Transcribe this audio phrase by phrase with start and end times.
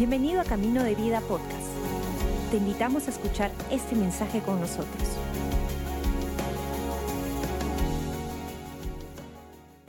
[0.00, 1.60] Bienvenido a Camino de Vida Podcast.
[2.50, 5.18] Te invitamos a escuchar este mensaje con nosotros.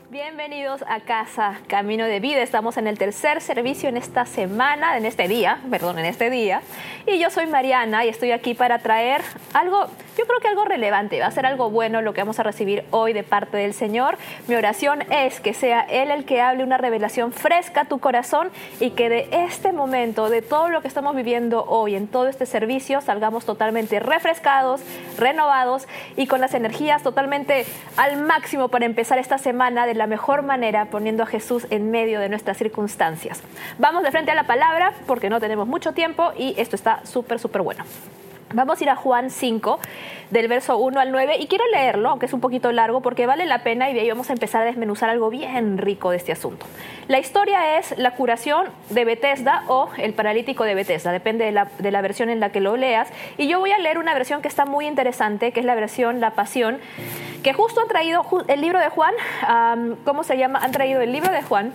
[0.09, 2.41] Bienvenidos a Casa Camino de Vida.
[2.41, 6.61] Estamos en el tercer servicio en esta semana, en este día, perdón, en este día.
[7.07, 9.21] Y yo soy Mariana y estoy aquí para traer
[9.53, 9.87] algo
[10.17, 12.83] yo creo que algo relevante, va a ser algo bueno lo que vamos a recibir
[12.91, 14.17] hoy de parte del Señor.
[14.47, 18.49] Mi oración es que sea Él el que hable una revelación fresca a tu corazón
[18.79, 22.45] y que de este momento, de todo lo que estamos viviendo hoy, en todo este
[22.45, 24.81] servicio, salgamos totalmente refrescados,
[25.17, 25.87] renovados
[26.17, 27.65] y con las energías totalmente
[27.97, 32.19] al máximo para empezar esta semana de la mejor manera, poniendo a Jesús en medio
[32.19, 33.41] de nuestras circunstancias.
[33.77, 37.39] Vamos de frente a la palabra porque no tenemos mucho tiempo y esto está súper,
[37.39, 37.83] súper bueno.
[38.53, 39.79] Vamos a ir a Juan 5,
[40.29, 43.45] del verso 1 al 9, y quiero leerlo, aunque es un poquito largo, porque vale
[43.45, 46.31] la pena y de ahí vamos a empezar a desmenuzar algo bien rico de este
[46.31, 46.65] asunto.
[47.07, 51.51] La historia es la curación de Bethesda o el paralítico de Bethesda, depende de
[51.91, 54.47] la, versión en la que lo leas, y yo voy a leer una versión que
[54.47, 56.79] está muy interesante, que es la versión La Pasión,
[57.43, 59.13] que justo han traído el libro de Juan,
[60.03, 60.59] ¿cómo se llama?
[60.59, 61.73] Han traído el libro de Juan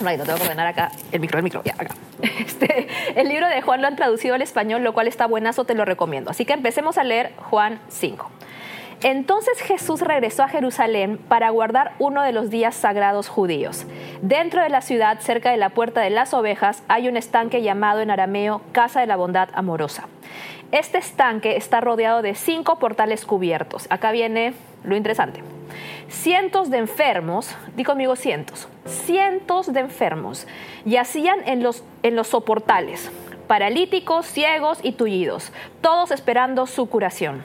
[0.00, 0.92] no tengo que ordenar acá.
[1.12, 1.94] El micro, el micro, ya, acá.
[2.40, 5.74] Este, el libro de Juan lo han traducido al español, lo cual está buenazo, te
[5.74, 6.30] lo recomiendo.
[6.30, 8.30] Así que empecemos a leer Juan 5.
[9.02, 13.86] Entonces Jesús regresó a Jerusalén para guardar uno de los días sagrados judíos.
[14.20, 18.00] Dentro de la ciudad, cerca de la puerta de las ovejas, hay un estanque llamado
[18.00, 20.06] en arameo Casa de la Bondad Amorosa.
[20.72, 23.86] Este estanque está rodeado de cinco portales cubiertos.
[23.90, 24.54] Acá viene
[24.84, 25.42] lo interesante.
[26.08, 30.46] Cientos de enfermos, di conmigo cientos, cientos de enfermos
[30.84, 33.10] yacían en los, en los soportales,
[33.46, 37.42] paralíticos, ciegos y tullidos, todos esperando su curación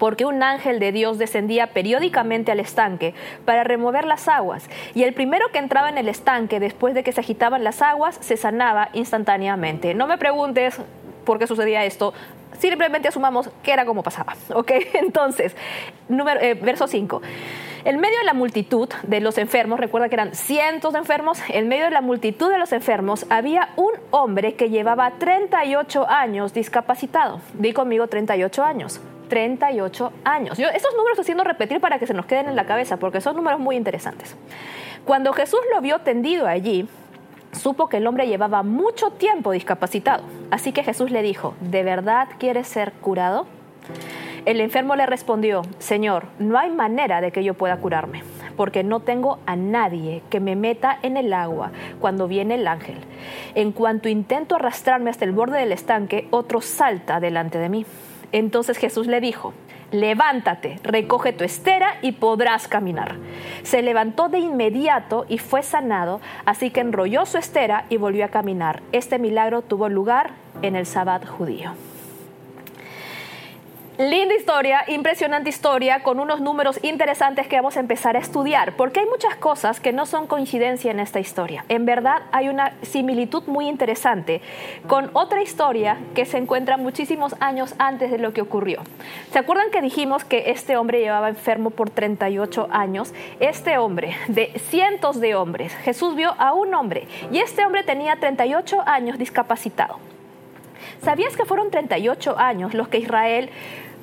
[0.00, 5.12] porque un ángel de Dios descendía periódicamente al estanque para remover las aguas, y el
[5.12, 8.88] primero que entraba en el estanque después de que se agitaban las aguas se sanaba
[8.94, 9.94] instantáneamente.
[9.94, 10.80] No me preguntes
[11.24, 12.12] por qué sucedía esto,
[12.58, 14.72] simplemente asumamos que era como pasaba, ¿ok?
[14.94, 15.56] Entonces,
[16.08, 17.22] número, eh, verso 5.
[17.84, 21.68] En medio de la multitud de los enfermos, recuerda que eran cientos de enfermos, en
[21.68, 27.40] medio de la multitud de los enfermos había un hombre que llevaba 38 años discapacitado.
[27.54, 29.00] Di conmigo 38 años.
[29.30, 30.58] 38 años.
[30.58, 33.22] Yo estos números los haciendo repetir para que se nos queden en la cabeza, porque
[33.22, 34.36] son números muy interesantes.
[35.06, 36.86] Cuando Jesús lo vio tendido allí,
[37.52, 40.22] supo que el hombre llevaba mucho tiempo discapacitado.
[40.50, 43.46] Así que Jesús le dijo, ¿de verdad quieres ser curado?
[44.46, 48.22] El enfermo le respondió, Señor, no hay manera de que yo pueda curarme,
[48.56, 52.96] porque no tengo a nadie que me meta en el agua cuando viene el ángel.
[53.54, 57.84] En cuanto intento arrastrarme hasta el borde del estanque, otro salta delante de mí.
[58.32, 59.52] Entonces Jesús le dijo,
[59.92, 63.16] levántate, recoge tu estera y podrás caminar.
[63.62, 68.28] Se levantó de inmediato y fue sanado, así que enrolló su estera y volvió a
[68.28, 68.82] caminar.
[68.92, 70.30] Este milagro tuvo lugar
[70.62, 71.72] en el sábado judío.
[74.00, 79.00] Linda historia, impresionante historia, con unos números interesantes que vamos a empezar a estudiar, porque
[79.00, 81.66] hay muchas cosas que no son coincidencia en esta historia.
[81.68, 84.40] En verdad hay una similitud muy interesante
[84.86, 88.80] con otra historia que se encuentra muchísimos años antes de lo que ocurrió.
[89.32, 93.12] ¿Se acuerdan que dijimos que este hombre llevaba enfermo por 38 años?
[93.38, 98.16] Este hombre, de cientos de hombres, Jesús vio a un hombre y este hombre tenía
[98.16, 99.98] 38 años discapacitado.
[101.02, 103.50] ¿Sabías que fueron 38 años los que Israel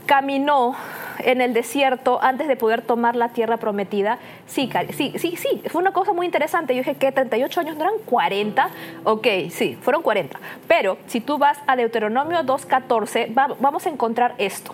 [0.07, 0.75] caminó
[1.19, 4.17] en el desierto antes de poder tomar la tierra prometida.
[4.47, 6.73] Sí, sí, sí, sí, fue una cosa muy interesante.
[6.73, 8.69] Yo dije que 38 años no eran 40.
[9.03, 10.39] Ok, sí, fueron 40.
[10.67, 14.73] Pero si tú vas a Deuteronomio 2.14, vamos a encontrar esto.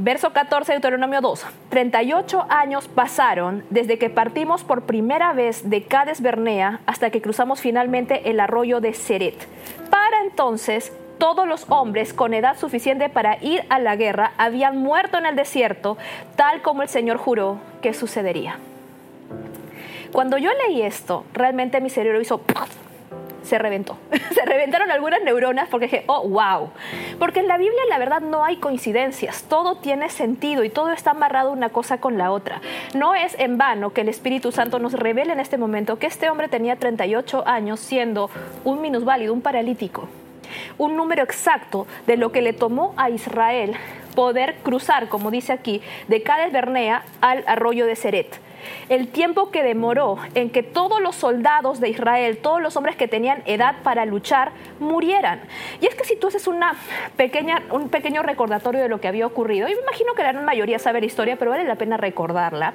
[0.00, 1.44] Verso 14 de Deuteronomio 2.
[1.70, 7.60] 38 años pasaron desde que partimos por primera vez de Cades Bernea hasta que cruzamos
[7.60, 9.34] finalmente el arroyo de Seret.
[9.90, 15.18] Para entonces todos los hombres con edad suficiente para ir a la guerra habían muerto
[15.18, 15.98] en el desierto,
[16.36, 18.58] tal como el Señor juró que sucedería.
[20.12, 22.40] Cuando yo leí esto, realmente mi cerebro hizo...
[23.42, 23.96] Se reventó.
[24.34, 26.70] Se reventaron algunas neuronas porque dije, oh, wow.
[27.18, 31.12] Porque en la Biblia la verdad no hay coincidencias, todo tiene sentido y todo está
[31.12, 32.60] amarrado una cosa con la otra.
[32.94, 36.28] No es en vano que el Espíritu Santo nos revele en este momento que este
[36.28, 38.28] hombre tenía 38 años siendo
[38.64, 40.08] un minusválido, un paralítico
[40.78, 43.76] un número exacto de lo que le tomó a Israel
[44.14, 48.40] poder cruzar, como dice aquí, de Cades Bernea al arroyo de Seret.
[48.88, 53.06] El tiempo que demoró en que todos los soldados de Israel, todos los hombres que
[53.06, 54.50] tenían edad para luchar,
[54.80, 55.40] murieran.
[55.80, 56.74] Y es que si tú haces una
[57.16, 60.44] pequeña, un pequeño recordatorio de lo que había ocurrido, y me imagino que la gran
[60.44, 62.74] mayoría sabe la historia, pero vale la pena recordarla.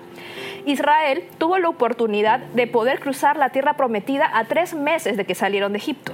[0.65, 5.35] Israel tuvo la oportunidad de poder cruzar la tierra prometida a tres meses de que
[5.35, 6.13] salieron de Egipto.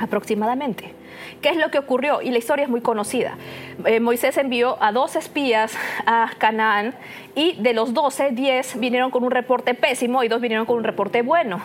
[0.00, 0.92] Aproximadamente.
[1.40, 2.22] ¿Qué es lo que ocurrió?
[2.22, 3.36] Y la historia es muy conocida.
[3.84, 5.76] Eh, Moisés envió a dos espías
[6.06, 6.94] a Canaán
[7.34, 10.84] y de los 12, 10 vinieron con un reporte pésimo y dos vinieron con un
[10.84, 11.60] reporte bueno.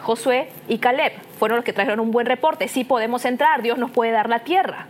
[0.00, 2.68] Josué y Caleb fueron los que trajeron un buen reporte.
[2.68, 4.86] Sí podemos entrar, Dios nos puede dar la tierra.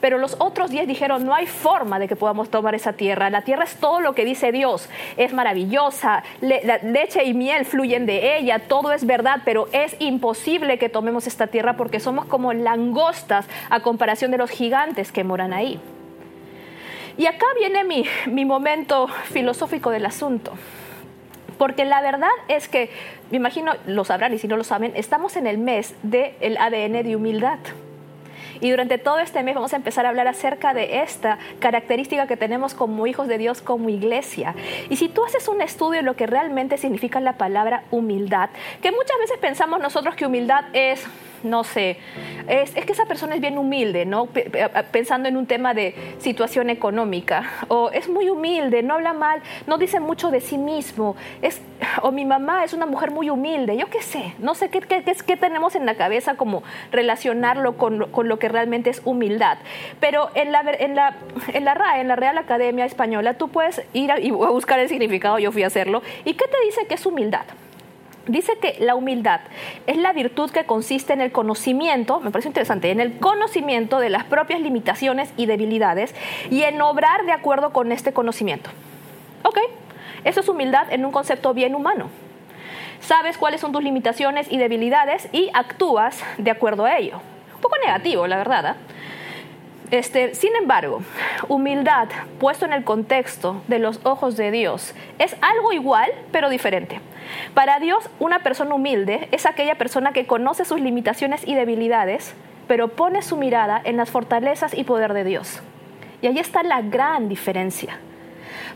[0.00, 3.30] Pero los otros diez dijeron, no hay forma de que podamos tomar esa tierra.
[3.30, 4.88] La tierra es todo lo que dice Dios.
[5.16, 10.78] Es maravillosa, la leche y miel fluyen de ella, todo es verdad, pero es imposible
[10.78, 15.52] que tomemos esta tierra porque somos como langostas a comparación de los gigantes que moran
[15.52, 15.80] ahí.
[17.18, 20.52] Y acá viene mi, mi momento filosófico del asunto.
[21.58, 22.90] Porque la verdad es que,
[23.30, 27.02] me imagino, lo sabrán y si no lo saben, estamos en el mes del ADN
[27.02, 27.58] de humildad.
[28.60, 32.36] Y durante todo este mes vamos a empezar a hablar acerca de esta característica que
[32.36, 34.54] tenemos como hijos de Dios, como iglesia.
[34.90, 38.50] Y si tú haces un estudio de lo que realmente significa la palabra humildad,
[38.82, 41.06] que muchas veces pensamos nosotros que humildad es
[41.42, 41.98] no sé,
[42.48, 44.28] es, que esa persona es bien humilde, ¿no?
[44.90, 49.78] Pensando en un tema de situación económica, o es muy humilde, no habla mal, no
[49.78, 51.60] dice mucho de sí mismo, es,
[52.02, 55.02] o mi mamá es una mujer muy humilde, yo qué sé, no sé qué, qué,
[55.02, 56.62] qué tenemos en la cabeza como
[56.92, 59.58] relacionarlo con, con, lo que realmente es humildad.
[60.00, 61.16] Pero en la, en, la,
[61.52, 64.88] en la RAE, en la Real Academia Española, tú puedes ir a, y buscar el
[64.88, 67.46] significado, yo fui a hacerlo, ¿y qué te dice que es humildad?
[68.26, 69.40] Dice que la humildad
[69.86, 74.10] es la virtud que consiste en el conocimiento, me parece interesante, en el conocimiento de
[74.10, 76.12] las propias limitaciones y debilidades
[76.50, 78.70] y en obrar de acuerdo con este conocimiento.
[79.44, 79.58] ¿Ok?
[80.26, 82.08] Eso es humildad en un concepto bien humano.
[82.98, 87.20] Sabes cuáles son tus limitaciones y debilidades y actúas de acuerdo a ello.
[87.54, 88.66] Un poco negativo, la verdad.
[88.72, 88.74] ¿eh?
[89.92, 91.00] Este, sin embargo,
[91.46, 92.08] humildad
[92.40, 97.00] puesto en el contexto de los ojos de Dios es algo igual pero diferente.
[97.54, 102.34] Para Dios, una persona humilde es aquella persona que conoce sus limitaciones y debilidades,
[102.66, 105.62] pero pone su mirada en las fortalezas y poder de Dios.
[106.20, 108.00] Y ahí está la gran diferencia.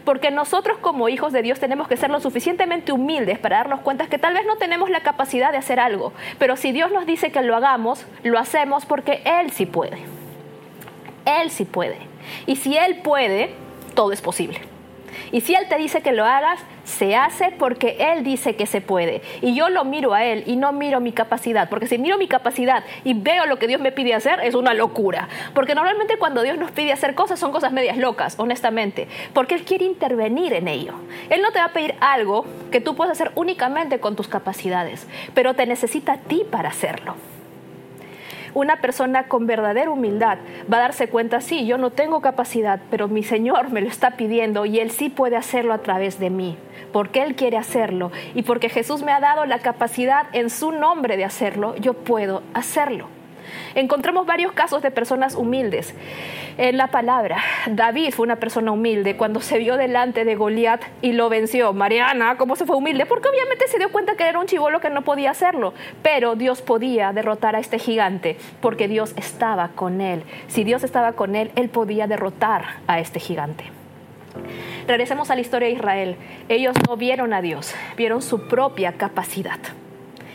[0.04, 4.06] Porque nosotros como hijos de Dios tenemos que ser lo suficientemente humildes para darnos cuenta
[4.06, 7.32] que tal vez no tenemos la capacidad de hacer algo, pero si Dios nos dice
[7.32, 9.98] que lo hagamos, lo hacemos porque Él sí puede.
[11.24, 11.98] Él sí puede.
[12.46, 13.54] Y si Él puede,
[13.94, 14.60] todo es posible.
[15.32, 18.80] Y si Él te dice que lo hagas, se hace porque Él dice que se
[18.80, 19.22] puede.
[19.40, 21.68] Y yo lo miro a Él y no miro mi capacidad.
[21.70, 24.74] Porque si miro mi capacidad y veo lo que Dios me pide hacer, es una
[24.74, 25.28] locura.
[25.54, 29.08] Porque normalmente cuando Dios nos pide hacer cosas son cosas medias locas, honestamente.
[29.32, 30.94] Porque Él quiere intervenir en ello.
[31.30, 35.06] Él no te va a pedir algo que tú puedas hacer únicamente con tus capacidades,
[35.34, 37.14] pero te necesita a ti para hacerlo.
[38.54, 40.38] Una persona con verdadera humildad
[40.72, 44.12] va a darse cuenta, sí, yo no tengo capacidad, pero mi Señor me lo está
[44.12, 46.56] pidiendo y Él sí puede hacerlo a través de mí,
[46.92, 51.16] porque Él quiere hacerlo y porque Jesús me ha dado la capacidad en su nombre
[51.16, 53.19] de hacerlo, yo puedo hacerlo.
[53.74, 55.94] Encontramos varios casos de personas humildes
[56.58, 57.38] en la palabra.
[57.66, 61.72] David fue una persona humilde cuando se vio delante de Goliat y lo venció.
[61.72, 63.06] Mariana, ¿cómo se fue humilde?
[63.06, 66.62] Porque obviamente se dio cuenta que era un chivolo que no podía hacerlo, pero Dios
[66.62, 70.22] podía derrotar a este gigante porque Dios estaba con él.
[70.48, 73.64] Si Dios estaba con él, él podía derrotar a este gigante.
[74.86, 76.16] Regresemos a la historia de Israel.
[76.48, 79.58] Ellos no vieron a Dios, vieron su propia capacidad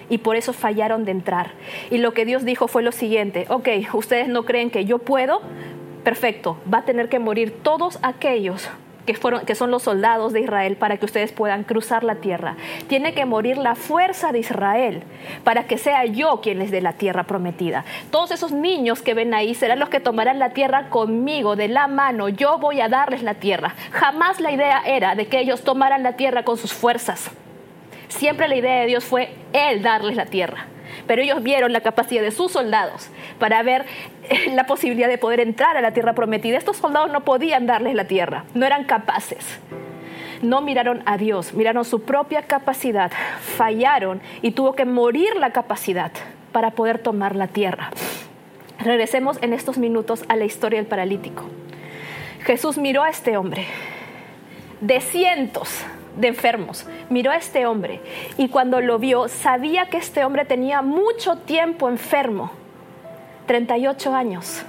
[0.10, 1.52] y por eso fallaron de entrar.
[1.90, 5.42] Y lo que Dios dijo fue lo siguiente, ok, ustedes no creen que yo puedo,
[6.04, 8.70] perfecto, va a tener que morir todos aquellos
[9.06, 12.56] que, fueron, que son los soldados de Israel para que ustedes puedan cruzar la tierra.
[12.88, 15.04] Tiene que morir la fuerza de Israel
[15.44, 17.86] para que sea yo quien les dé la tierra prometida.
[18.12, 21.88] Todos esos niños que ven ahí serán los que tomarán la tierra conmigo, de la
[21.88, 22.30] mano.
[22.30, 23.76] Yo voy a darles la tierra.
[23.92, 27.32] Jamás la idea era de que ellos tomaran la tierra con sus fuerzas.
[28.08, 30.68] Siempre la idea de Dios fue Él darles la tierra.
[31.08, 33.10] Pero ellos vieron la capacidad de sus soldados
[33.40, 33.86] para ver
[34.30, 36.58] eh, la posibilidad de poder entrar a la tierra prometida.
[36.58, 39.60] Estos soldados no podían darles la tierra, no eran capaces.
[40.42, 43.12] No miraron a Dios, miraron su propia capacidad,
[43.58, 46.12] fallaron y tuvo que morir la capacidad
[46.52, 47.90] para poder tomar la tierra.
[48.80, 51.44] Regresemos en estos minutos a la historia del paralítico.
[52.44, 53.66] Jesús miró a este hombre
[54.82, 55.84] de cientos
[56.18, 56.86] de enfermos.
[57.10, 58.02] Miró a este hombre
[58.38, 62.52] y cuando lo vio sabía que este hombre tenía mucho tiempo enfermo,
[63.48, 64.66] 38 años.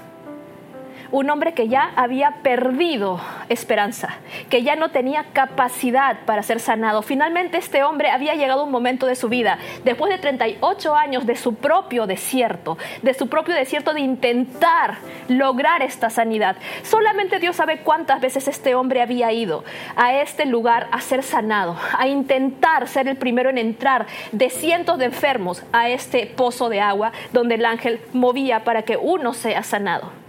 [1.10, 4.16] Un hombre que ya había perdido esperanza,
[4.50, 7.02] que ya no tenía capacidad para ser sanado.
[7.02, 11.26] Finalmente este hombre había llegado a un momento de su vida, después de 38 años
[11.26, 14.98] de su propio desierto, de su propio desierto de intentar
[15.28, 16.56] lograr esta sanidad.
[16.82, 19.64] Solamente Dios sabe cuántas veces este hombre había ido
[19.96, 24.98] a este lugar a ser sanado, a intentar ser el primero en entrar de cientos
[24.98, 29.62] de enfermos a este pozo de agua donde el ángel movía para que uno sea
[29.62, 30.25] sanado.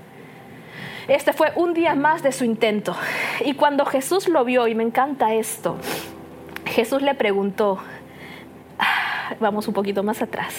[1.07, 2.93] Este fue un día más de su intento.
[3.45, 5.77] Y cuando Jesús lo vio, y me encanta esto,
[6.65, 7.77] Jesús le preguntó,
[8.77, 10.53] ah, vamos un poquito más atrás.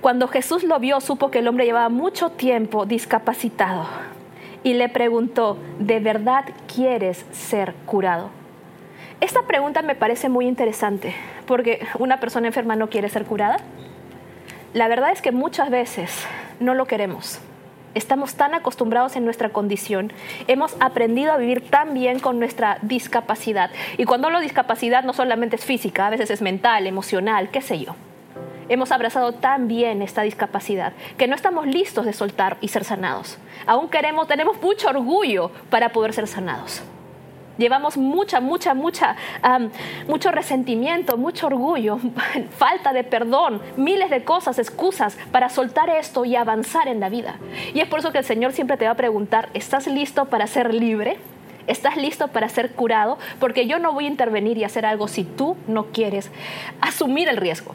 [0.00, 3.86] Cuando Jesús lo vio, supo que el hombre llevaba mucho tiempo discapacitado
[4.64, 8.30] y le preguntó, ¿de verdad quieres ser curado?
[9.20, 11.14] Esta pregunta me parece muy interesante,
[11.46, 13.58] porque una persona enferma no quiere ser curada.
[14.74, 16.26] La verdad es que muchas veces
[16.58, 17.40] no lo queremos
[17.96, 20.12] estamos tan acostumbrados en nuestra condición,
[20.46, 23.70] hemos aprendido a vivir tan bien con nuestra discapacidad.
[23.96, 27.62] Y cuando hablo de discapacidad no solamente es física, a veces es mental, emocional, qué
[27.62, 27.96] sé yo.
[28.68, 33.38] Hemos abrazado tan bien esta discapacidad que no estamos listos de soltar y ser sanados.
[33.66, 36.82] Aún queremos, tenemos mucho orgullo para poder ser sanados.
[37.58, 39.16] Llevamos mucha, mucha, mucha,
[40.06, 41.98] mucho resentimiento, mucho orgullo,
[42.58, 47.36] falta de perdón, miles de cosas, excusas para soltar esto y avanzar en la vida.
[47.74, 50.46] Y es por eso que el Señor siempre te va a preguntar, ¿estás listo para
[50.46, 51.16] ser libre?
[51.66, 53.18] ¿Estás listo para ser curado?
[53.40, 56.30] Porque yo no voy a intervenir y hacer algo si tú no quieres
[56.80, 57.74] asumir el riesgo.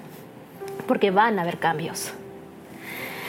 [0.88, 2.14] Porque van a haber cambios.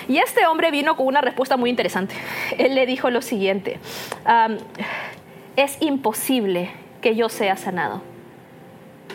[0.08, 2.14] Y este hombre vino con una respuesta muy interesante.
[2.58, 3.78] Él le dijo lo siguiente
[5.56, 8.00] es imposible que yo sea sanado.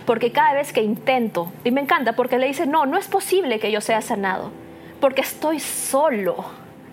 [0.05, 3.59] Porque cada vez que intento, y me encanta porque le dice, no, no es posible
[3.59, 4.51] que yo sea sanado,
[4.99, 6.45] porque estoy solo.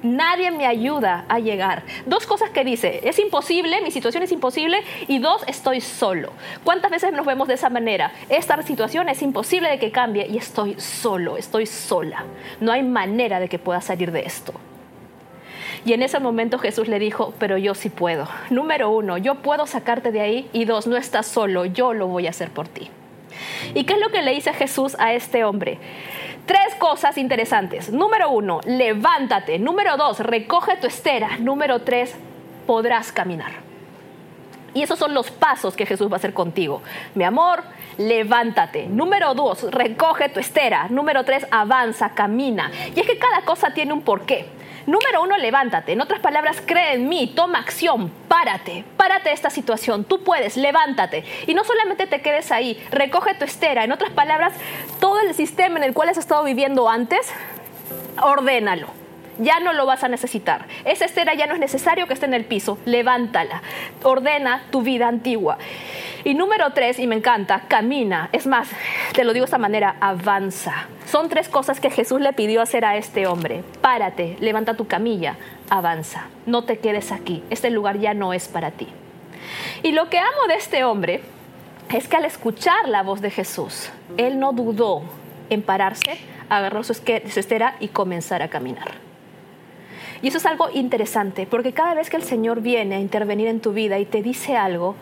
[0.02, 1.82] Nadie me ayuda a llegar.
[2.04, 6.32] Dos cosas que dice, es imposible, mi situación es imposible, y dos, estoy solo.
[6.62, 8.12] ¿Cuántas veces nos vemos de esa manera?
[8.28, 12.24] Esta situación es imposible de que cambie y estoy solo, estoy sola.
[12.60, 14.52] No hay manera de que pueda salir de esto.
[15.85, 18.26] Y en ese momento Jesús le dijo, pero yo sí puedo.
[18.50, 20.49] Número uno, yo puedo sacarte de ahí.
[20.53, 22.91] Y dos, no estás solo, yo lo voy a hacer por ti.
[23.75, 25.79] ¿Y qué es lo que le dice Jesús a este hombre?
[26.47, 27.91] Tres cosas interesantes.
[27.93, 29.59] Número uno, levántate.
[29.59, 31.37] Número dos, recoge tu estera.
[31.38, 32.14] Número tres,
[32.67, 33.53] podrás caminar.
[34.75, 36.83] Y esos son los pasos que Jesús va a hacer contigo.
[37.14, 37.62] Mi amor,
[37.97, 38.87] levántate.
[38.87, 40.88] Número dos, recoge tu estera.
[40.88, 42.71] Número tres, avanza, camina.
[42.95, 44.47] Y es que cada cosa tiene un porqué.
[44.87, 45.93] Número uno, levántate.
[45.93, 50.05] En otras palabras, cree en mí, toma acción, párate, párate de esta situación.
[50.05, 51.25] Tú puedes, levántate.
[51.47, 53.85] Y no solamente te quedes ahí, recoge tu estera.
[53.85, 54.53] En otras palabras,
[55.00, 57.33] todo el sistema en el cual has estado viviendo antes,
[58.21, 59.03] ordénalo
[59.38, 60.67] ya no lo vas a necesitar.
[60.85, 63.62] Esa estera ya no es necesario que esté en el piso, levántala,
[64.03, 65.59] ordena tu vida antigua.
[66.25, 68.31] Y número tres, y me encanta, camina.
[68.33, 68.69] Es más,
[69.12, 70.87] te lo digo de esta manera, avanza.
[71.05, 73.62] Son tres cosas que Jesús le pidió hacer a este hombre.
[73.83, 75.37] Párate, levanta tu camilla,
[75.69, 76.29] avanza.
[76.47, 77.43] No te quedes aquí.
[77.50, 78.88] Este lugar ya no es para ti.
[79.83, 81.21] Y lo que amo de este hombre
[81.93, 85.03] es que al escuchar la voz de Jesús, él no dudó
[85.50, 89.03] en pararse, agarrar su estera y comenzar a caminar.
[90.25, 93.61] Y eso es algo interesante, porque cada vez que el Señor viene a intervenir en
[93.61, 94.95] tu vida y te dice algo,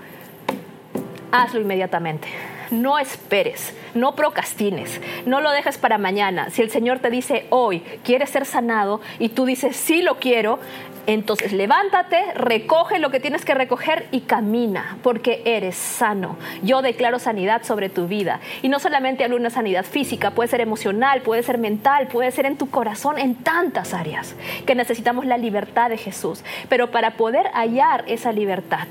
[1.30, 2.26] hazlo inmediatamente.
[2.72, 6.48] No esperes, no procrastines, no lo dejes para mañana.
[6.48, 10.58] Si el Señor te dice hoy, quieres ser sanado y tú dices, sí lo quiero,
[11.06, 16.38] entonces levántate, recoge lo que tienes que recoger y camina, porque eres sano.
[16.62, 18.40] Yo declaro sanidad sobre tu vida.
[18.62, 22.30] Y no solamente hablo de una sanidad física, puede ser emocional, puede ser mental, puede
[22.30, 26.42] ser en tu corazón, en tantas áreas, que necesitamos la libertad de Jesús.
[26.70, 28.86] Pero para poder hallar esa libertad,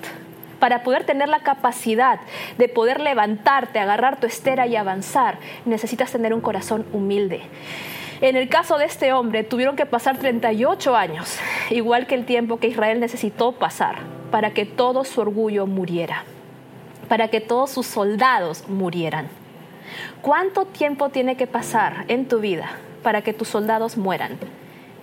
[0.61, 2.19] para poder tener la capacidad
[2.59, 7.41] de poder levantarte, agarrar tu estera y avanzar, necesitas tener un corazón humilde.
[8.21, 11.39] En el caso de este hombre, tuvieron que pasar 38 años,
[11.71, 13.95] igual que el tiempo que Israel necesitó pasar
[14.29, 16.25] para que todo su orgullo muriera,
[17.09, 19.29] para que todos sus soldados murieran.
[20.21, 22.69] ¿Cuánto tiempo tiene que pasar en tu vida
[23.01, 24.37] para que tus soldados mueran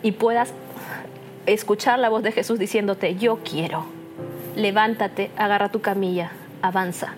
[0.05, 0.53] y puedas
[1.47, 3.98] escuchar la voz de Jesús diciéndote, yo quiero?
[4.59, 7.15] Levántate, agarra tu camilla, avanza.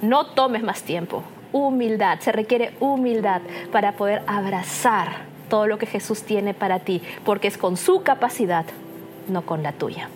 [0.00, 1.24] No tomes más tiempo.
[1.52, 7.48] Humildad, se requiere humildad para poder abrazar todo lo que Jesús tiene para ti, porque
[7.48, 8.64] es con su capacidad,
[9.28, 10.08] no con la tuya.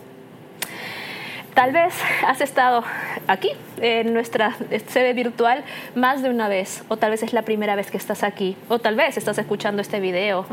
[1.54, 1.94] Tal vez
[2.26, 2.84] has estado
[3.26, 4.54] aquí en nuestra
[4.88, 5.64] sede virtual
[5.94, 8.78] más de una vez, o tal vez es la primera vez que estás aquí, o
[8.78, 10.44] tal vez estás escuchando este video,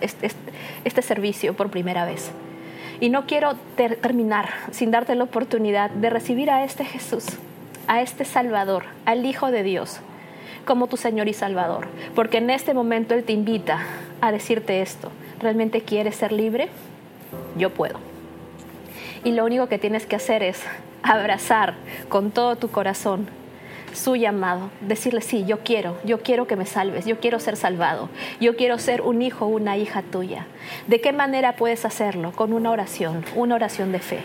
[0.00, 0.30] este,
[0.84, 2.32] este servicio por primera vez.
[3.02, 3.54] Y no quiero
[4.00, 7.24] terminar sin darte la oportunidad de recibir a este Jesús,
[7.88, 9.98] a este Salvador, al Hijo de Dios,
[10.64, 11.88] como tu Señor y Salvador.
[12.14, 13.80] Porque en este momento Él te invita
[14.20, 15.10] a decirte esto.
[15.40, 16.68] ¿Realmente quieres ser libre?
[17.56, 17.98] Yo puedo.
[19.24, 20.62] Y lo único que tienes que hacer es
[21.02, 21.74] abrazar
[22.08, 23.26] con todo tu corazón
[23.92, 28.08] su llamado, decirle, sí, yo quiero, yo quiero que me salves, yo quiero ser salvado,
[28.40, 30.46] yo quiero ser un hijo, una hija tuya.
[30.86, 32.32] ¿De qué manera puedes hacerlo?
[32.32, 34.20] Con una oración, una oración de fe.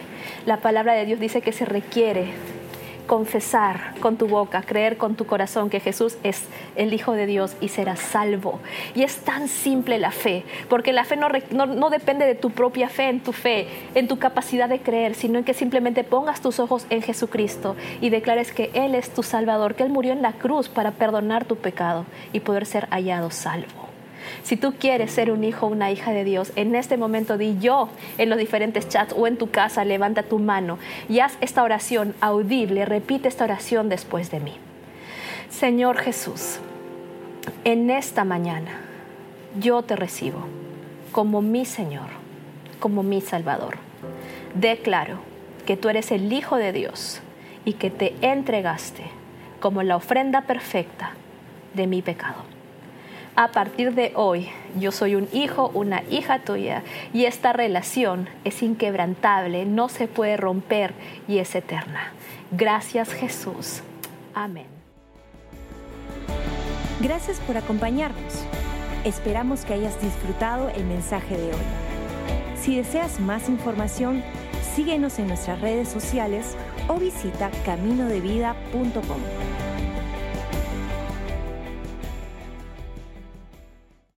[0.46, 2.34] La palabra de Dios dice que se requiere
[3.08, 6.44] confesar con tu boca, creer con tu corazón que Jesús es
[6.76, 8.60] el Hijo de Dios y serás salvo.
[8.94, 12.90] Y es tan simple la fe, porque la fe no, no, depende de tu propia
[12.90, 16.60] fe, en tu fe, en tu capacidad de creer, sino en que simplemente pongas tus
[16.60, 20.34] ojos en Jesucristo y declares que Él es tu Salvador, que Él murió en la
[20.34, 23.87] cruz para perdonar tu pecado y poder ser hallado salvo.
[24.44, 27.58] Si tú quieres ser un hijo o una hija de Dios, en este momento di
[27.60, 31.64] yo en los diferentes chats o en tu casa, levanta tu mano y haz esta
[31.64, 34.54] oración audible, repite esta oración después de mí.
[35.50, 36.60] Señor Jesús,
[37.64, 38.82] en esta mañana
[39.60, 40.46] yo te recibo
[41.12, 42.08] como mi Señor,
[42.80, 43.78] como mi Salvador.
[44.54, 45.20] Declaro
[45.66, 47.22] que tú eres el Hijo de Dios
[47.66, 49.04] y que te entregaste
[49.60, 51.12] como la ofrenda perfecta
[51.74, 52.57] de mi pecado
[53.38, 56.82] a partir de hoy yo soy un hijo, una hija tuya
[57.14, 60.94] y esta relación es inquebrantable, no se puede romper
[61.28, 62.14] y es eterna.
[62.52, 63.84] Gracias Jesús.
[64.34, 64.66] Amén.
[67.00, 68.44] Gracias por acompañarnos.
[69.06, 71.66] Esperamos que hayas disfrutado el mensaje de hoy.
[72.60, 74.24] Si deseas más información,
[74.76, 76.56] síguenos en nuestras redes sociales
[76.88, 79.67] o visita caminodevida.com.